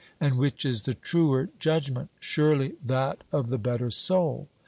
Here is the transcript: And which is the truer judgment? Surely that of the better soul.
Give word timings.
And 0.19 0.39
which 0.39 0.65
is 0.65 0.81
the 0.81 0.95
truer 0.95 1.49
judgment? 1.59 2.09
Surely 2.19 2.73
that 2.83 3.23
of 3.31 3.49
the 3.49 3.59
better 3.59 3.91
soul. 3.91 4.47